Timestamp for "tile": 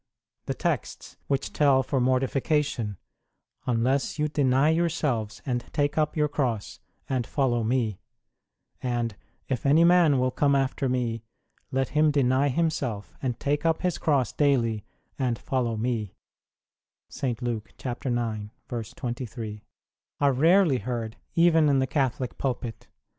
0.47-0.55